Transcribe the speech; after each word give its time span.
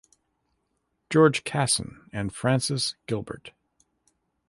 George 1.11 1.43
Casson 1.43 2.09
and 2.11 2.33
Frances 2.35 2.95
Gilbert. 3.05 3.51